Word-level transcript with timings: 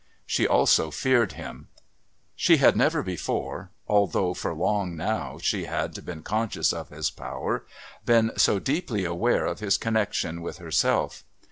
She 0.25 0.47
also 0.47 0.89
feared 0.89 1.33
him. 1.33 1.67
She 2.35 2.57
had 2.57 2.75
never 2.75 3.03
before, 3.03 3.69
although 3.87 4.33
for 4.33 4.51
long 4.51 4.95
now 4.95 5.37
she 5.39 5.65
had 5.65 6.03
been 6.03 6.23
conscious 6.23 6.73
of 6.73 6.89
his 6.89 7.11
power, 7.11 7.67
been 8.03 8.31
so 8.35 8.57
deeply 8.57 9.05
aware 9.05 9.45
of 9.45 9.59
his 9.59 9.77
connection 9.77 10.41
with 10.41 10.57
herself. 10.57 11.23